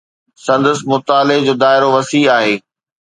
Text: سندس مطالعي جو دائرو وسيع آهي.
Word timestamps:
سندس 0.45 0.79
مطالعي 0.91 1.39
جو 1.47 1.53
دائرو 1.61 1.89
وسيع 1.95 2.27
آهي. 2.39 2.55